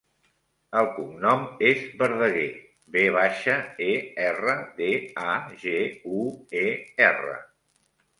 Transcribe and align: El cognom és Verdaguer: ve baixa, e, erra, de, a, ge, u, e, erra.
El 0.79 0.87
cognom 0.93 1.43
és 1.71 1.83
Verdaguer: 1.99 2.47
ve 2.95 3.03
baixa, 3.15 3.57
e, 3.89 3.89
erra, 4.29 4.55
de, 4.79 4.87
a, 5.27 5.37
ge, 5.65 5.75
u, 6.23 6.23
e, 6.63 6.65
erra. 7.11 7.37